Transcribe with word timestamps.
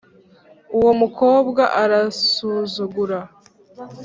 uwomukobwa 0.75 1.63
arasuzugura 1.81 3.19